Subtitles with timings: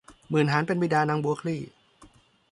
[0.29, 1.61] หมื่นหาญเป็นบิดานางบัวคลี่